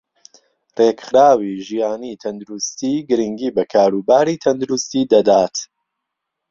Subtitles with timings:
[0.77, 5.55] رێكخراوی ژیانی تەندروستی گرنگی بە كاروباری تەندروستی دەدات